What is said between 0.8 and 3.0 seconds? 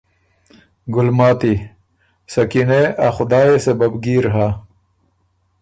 ګلماتی” سکینې!